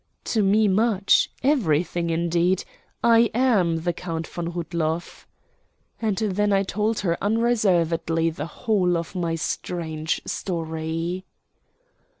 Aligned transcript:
"To 0.23 0.41
me 0.41 0.67
much 0.67 1.29
everything, 1.43 2.09
indeed. 2.09 2.63
I 3.03 3.29
am 3.35 3.81
the 3.83 3.93
Count 3.93 4.25
von 4.25 4.51
Rudloff," 4.53 5.27
and 6.01 6.17
then 6.17 6.51
I 6.51 6.63
told 6.63 7.01
her 7.01 7.23
unreservedly 7.23 8.31
the 8.31 8.47
whole 8.47 8.97
of 8.97 9.13
my 9.13 9.35
strange 9.35 10.19
story. 10.25 11.23